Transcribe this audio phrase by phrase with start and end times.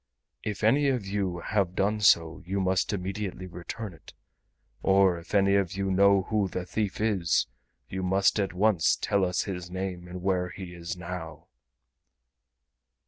[0.43, 4.13] If any of you have done so you must immediately return it,
[4.81, 7.45] or if any of you know who the thief is
[7.87, 11.49] you must at once tell us his name and where he is now."